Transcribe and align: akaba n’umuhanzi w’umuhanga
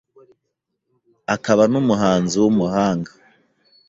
akaba 1.35 1.63
n’umuhanzi 1.71 2.35
w’umuhanga 2.43 3.11